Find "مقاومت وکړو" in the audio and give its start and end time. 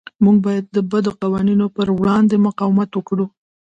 2.47-3.25